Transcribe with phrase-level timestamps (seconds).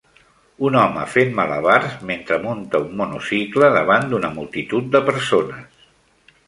[0.69, 5.91] Un home fent malabars mentre munta un monocicle davant d'una multitud de persones.